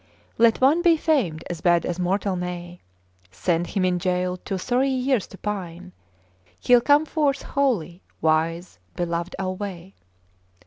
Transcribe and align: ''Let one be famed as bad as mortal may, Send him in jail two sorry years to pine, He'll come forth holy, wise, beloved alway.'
''Let 0.39 0.61
one 0.61 0.81
be 0.81 0.97
famed 0.97 1.43
as 1.47 1.61
bad 1.61 1.85
as 1.85 1.99
mortal 1.99 2.35
may, 2.35 2.81
Send 3.29 3.67
him 3.67 3.85
in 3.85 3.99
jail 3.99 4.35
two 4.35 4.57
sorry 4.57 4.89
years 4.89 5.27
to 5.27 5.37
pine, 5.37 5.93
He'll 6.59 6.81
come 6.81 7.05
forth 7.05 7.43
holy, 7.43 8.01
wise, 8.19 8.79
beloved 8.95 9.35
alway.' 9.37 9.93